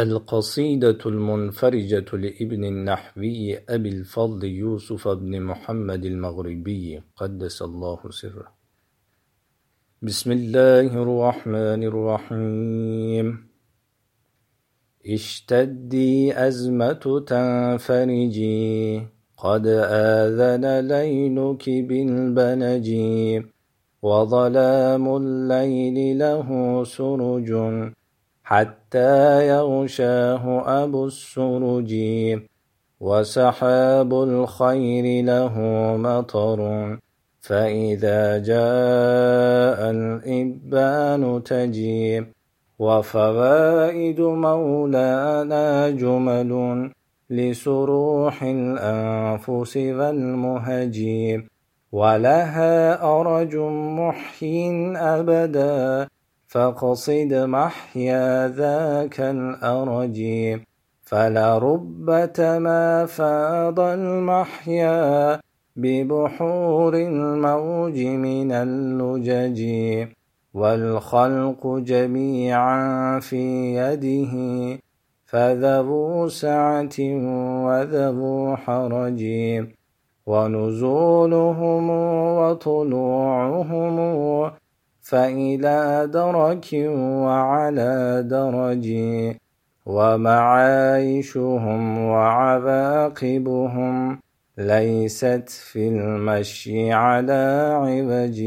[0.00, 8.52] القصيدة المنفرجة لابن النحوي أبي الفضل يوسف بن محمد المغربي قدس الله سره.
[10.02, 13.48] بسم الله الرحمن الرحيم.
[15.06, 19.00] اشتدي أزمة تنفرجي.
[19.36, 22.88] قد آذن ليلك بالبنج.
[24.02, 26.48] وظلام الليل له
[26.84, 27.52] سرج.
[28.50, 30.44] حتى يغشاه
[30.82, 31.92] أبو السرج
[33.00, 35.54] وسحاب الخير له
[35.96, 36.60] مطر.
[37.40, 42.24] فإذا جاء الإبان تجيب
[42.78, 46.52] وفوائد مولانا جمل
[47.30, 51.48] لسروح الأنفس والمهجيب
[51.92, 53.56] ولها أرج
[54.00, 54.56] محي
[54.96, 56.08] أبدا.
[56.50, 60.18] فاقصد محيا ذاك الأرج
[61.02, 65.40] فلرب ما فاض المحيا
[65.76, 69.60] ببحور الموج من اللجج
[70.54, 74.34] والخلق جميعا في يده
[75.26, 76.98] فذو سعة
[77.66, 79.22] وذو حرج.
[80.26, 81.90] ونزولهم
[82.38, 83.98] وطلوعهم
[85.10, 86.66] فإلى درك
[87.24, 88.86] وعلى درج
[89.86, 93.94] ومعايشهم وعواقبهم
[94.58, 97.42] ليست في المشي على
[97.82, 98.38] عوج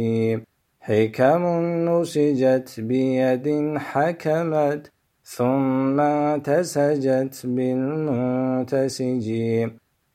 [0.81, 1.43] حكم
[1.89, 4.91] نسجت بيد حكمت
[5.23, 5.97] ثم
[6.37, 9.27] تسجت بالمنتسج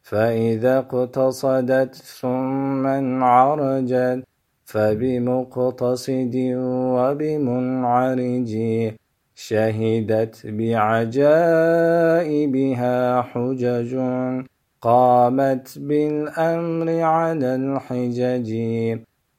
[0.03, 4.28] فإذا اقتصدت ثم انعرجت
[4.69, 6.35] فبمقتصد
[6.97, 8.53] وبمنعرج
[9.35, 11.73] شهدت بعجائبها
[13.23, 13.93] حجج
[14.81, 18.51] قامت بالأمر على الحجج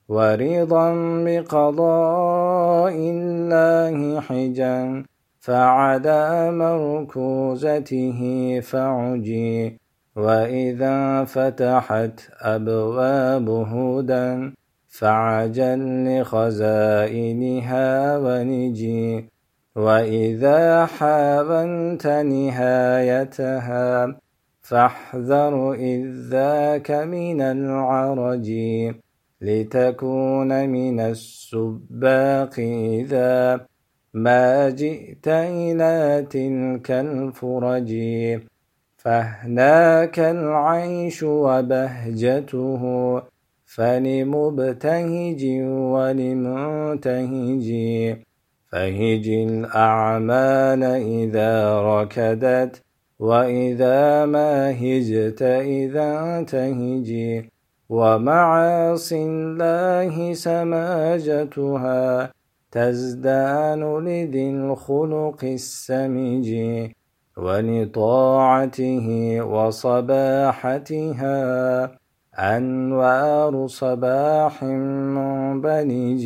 [0.08, 5.04] ورضا بقضاء الله حجا
[5.40, 8.20] فعلى مركوزته
[8.60, 9.78] فعجي
[10.16, 14.59] وإذا فتحت أبواب هدى
[14.90, 19.24] فعجل لخزائنها ونجي
[19.76, 24.16] وإذا حاولت نهايتها
[24.62, 28.50] فاحذر إذ ذاك من العرج
[29.40, 32.54] لتكون من السباق
[33.00, 33.66] إذا
[34.14, 37.90] ما جئت إلى تلك الفرج.
[38.96, 42.82] فهناك العيش وبهجته
[43.74, 45.42] فلمبتهج
[45.94, 47.68] ولمنتهج
[48.72, 52.82] فهج الأعمال إذا ركدت
[53.18, 57.50] وإذا ما هجت إذا تهجي
[57.88, 62.32] ومعاصي الله سماجتها
[62.72, 66.48] تزدان لذي الخلق السمج
[67.36, 69.06] ولطاعته
[69.42, 71.40] وصباحتها
[72.40, 76.24] أنوار صباح منبلج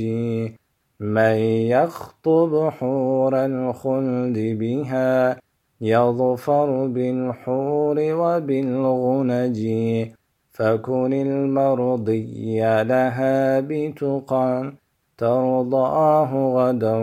[1.01, 1.37] من
[1.75, 5.37] يخطب حور الخلد بها
[5.81, 9.61] يظفر بالحور وبالغنج.
[10.53, 14.73] فكن المرضي لها بتقى
[15.19, 16.97] ترضاه غدا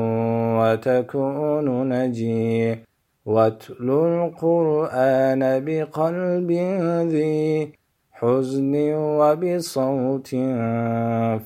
[0.60, 2.76] وتكون نجي.
[3.26, 6.52] واتل القرآن بقلب
[7.12, 7.81] ذي
[8.22, 10.28] حزن وبصوت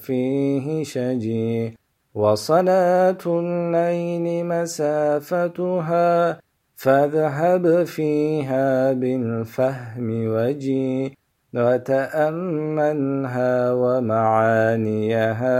[0.03, 1.77] فيه شجي
[2.15, 6.39] وصلاة الليل مسافتها
[6.75, 11.17] فاذهب فيها بالفهم وجي
[11.53, 15.59] وتأملها ومعانيها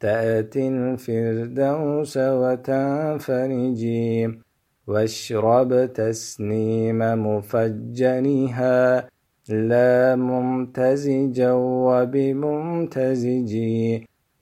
[0.00, 4.38] تأتي الفردوس وتنفرجي
[4.86, 9.11] واشرب تسنيم مفجنها
[9.48, 11.52] لا ممتزجا
[11.86, 13.56] وبممتزج.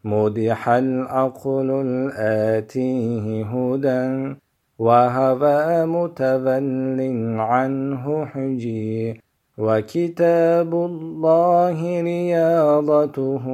[0.04, 4.34] مدح العقل الآتيه هدى
[4.78, 7.00] وهوى متذل
[7.38, 9.20] عنه حجي
[9.58, 13.44] وكتاب الله رياضته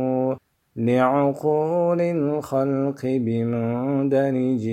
[0.77, 4.69] لعقول الخلق بمندرج.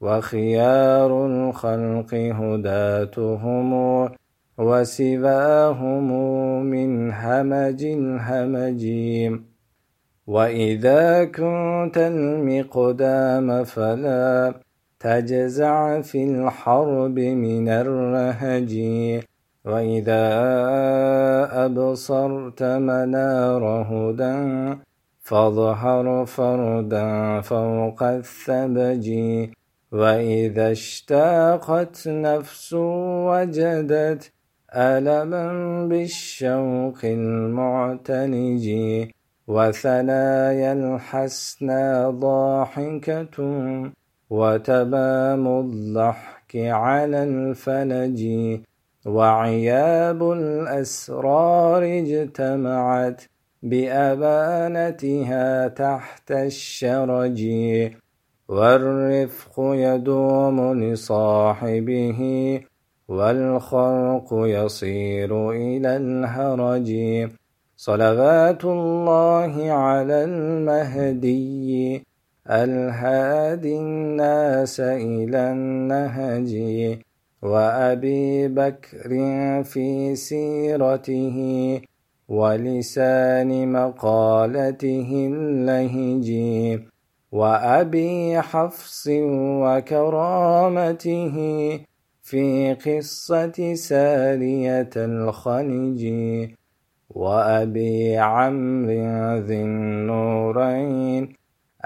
[0.00, 3.72] وخيار الخلق هداتهم
[4.58, 6.08] وسواهم
[6.66, 8.82] من همج الهمج
[10.26, 14.54] وإذا كنت المقدام فلا
[15.00, 18.72] تجزع في الحرب من الرهج.
[19.64, 20.24] وإذا
[21.64, 24.78] أبصرت منار هدى
[25.20, 29.06] فاظهر فردا فوق الثبج.
[29.92, 32.72] وإذا اشتاقت نفس
[33.28, 34.32] وجدت
[34.76, 38.64] ألما بالشوق المعتنج
[39.48, 43.36] وثنايا الحسنى ضاحكة
[44.30, 48.20] وتبام الضحك على الفلج
[49.06, 53.22] وعياب الأسرار اجتمعت
[53.62, 57.40] بأبانتها تحت الشرج
[58.48, 62.20] والرفق يدوم لصاحبه
[63.08, 66.94] والخلق يصير إلى الهرج.
[67.76, 72.04] صلوات الله على المهدي.
[72.50, 76.54] ألهادي الناس إلى النهج.
[77.42, 79.08] وأبي بكر
[79.64, 81.80] في سيرته.
[82.28, 86.30] ولسان مقالته اللهج.
[87.32, 89.08] وأبي حفص
[89.62, 91.36] وكرامته.
[92.26, 96.06] في قصة سارية الخنج
[97.10, 101.32] وأبي عمرو ذي النورين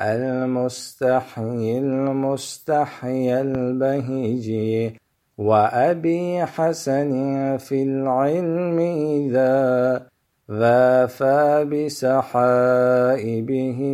[0.01, 4.49] المستحي المستحي البهج
[5.39, 7.11] وأبي حسن
[7.57, 8.79] في العلم
[9.29, 10.07] إذا
[10.51, 13.15] ذافى بسحائبه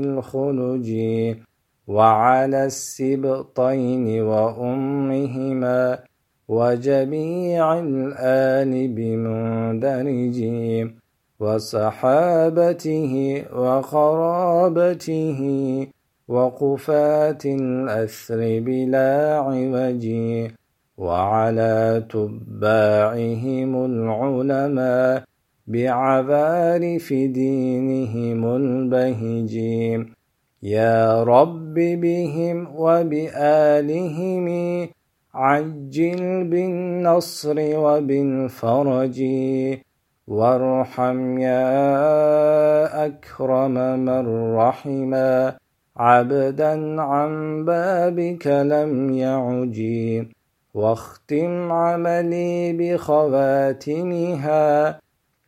[0.04, 0.90] الخلج
[1.86, 5.98] وعلى السبطين وأمهما
[6.48, 10.38] وجميع الآل بمندرج
[11.40, 13.12] وصحابته
[13.54, 15.40] وقرابته
[16.28, 20.06] وقفات الأسر بلا عوج
[20.98, 25.22] وعلى تباعهم العلماء
[25.66, 29.54] بعبارف دينهم البهج.
[30.62, 34.46] يا رب بهم وبآلهم
[35.36, 39.22] عجل بالنصر وبالفرج
[40.26, 45.56] وارحم يا أكرم من رحما
[45.96, 50.28] عبدا عن بابك لم يعجي
[50.74, 54.20] واختم عملي بخواتمها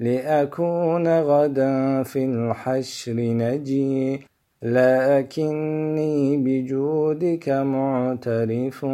[0.01, 4.27] لأكون غدا في الحشر نجي.
[4.63, 8.87] لكني بجودك معترف.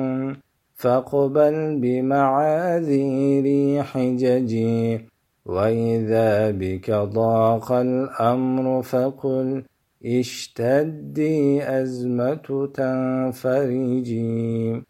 [0.85, 5.01] فاقبل بمعاذيري حججي
[5.47, 9.63] وإذا بك ضاق الأمر فقل
[10.07, 14.83] اشتدي أزمة تنفرجي